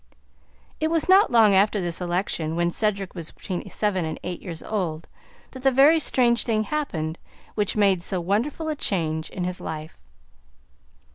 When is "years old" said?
4.41-5.07